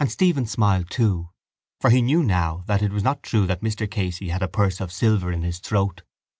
[0.00, 1.28] And Stephen smiled too
[1.80, 4.80] for he knew now that it was not true that Mr Casey had a purse
[4.80, 6.02] of silver in his throat.